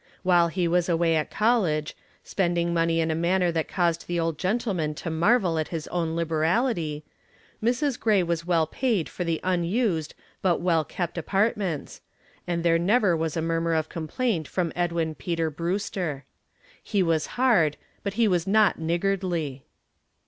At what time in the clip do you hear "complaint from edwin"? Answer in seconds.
13.89-15.13